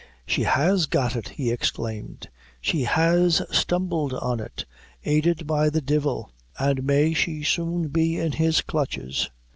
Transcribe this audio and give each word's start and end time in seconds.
"She 0.25 0.41
has 0.45 0.87
got 0.87 1.15
it!" 1.15 1.29
he 1.29 1.51
exclaimed 1.51 2.27
"she 2.59 2.85
has 2.85 3.43
stumbled 3.55 4.15
on 4.15 4.39
it, 4.39 4.65
aided 5.05 5.45
by 5.45 5.69
the 5.69 5.79
devil' 5.79 6.31
an' 6.59 6.83
may 6.83 7.13
she 7.13 7.43
soon 7.43 7.89
be 7.89 8.17
in 8.17 8.31
his 8.31 8.61
clutches! 8.61 9.29